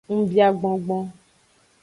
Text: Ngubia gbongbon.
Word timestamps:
Ngubia 0.13 0.47
gbongbon. 0.57 1.05